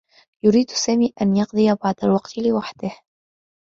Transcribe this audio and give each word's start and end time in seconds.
يريد 0.43 0.69
سامي 0.71 1.13
أن 1.21 1.35
يقضي 1.35 1.73
بعض 1.83 1.95
الوقت 2.03 2.37
لوحده. 2.37 2.91